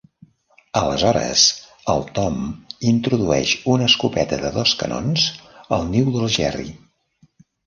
Aleshores, 0.79 1.43
el 1.93 2.01
Tom 2.19 2.39
introdueix 2.93 3.53
una 3.75 3.91
escopeta 3.91 4.41
de 4.47 4.51
dos 4.57 4.75
canons 4.81 5.27
al 5.79 5.87
niu 5.93 6.11
del 6.19 6.27
Jerry. 6.39 6.69